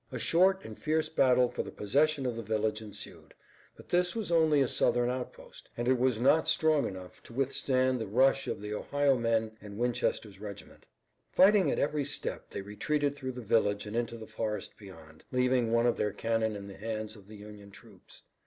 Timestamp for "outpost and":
5.11-5.87